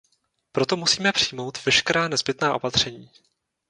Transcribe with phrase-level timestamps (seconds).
[0.51, 3.09] Proto musíme přijmout veškerá nezbytná opatření.